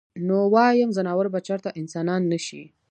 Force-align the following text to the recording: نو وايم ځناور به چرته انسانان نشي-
نو 0.27 0.37
وايم 0.53 0.89
ځناور 0.97 1.27
به 1.33 1.39
چرته 1.47 1.69
انسانان 1.81 2.21
نشي- 2.31 2.61